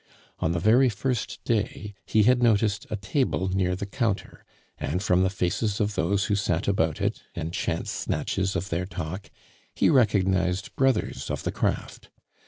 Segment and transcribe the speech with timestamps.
[0.39, 4.43] On the very first day he had noticed a table near the counter,
[4.79, 8.87] and from the faces of those who sat about it, and chance snatches of their
[8.87, 9.29] talk,
[9.75, 12.09] he recognized brothers of the craft.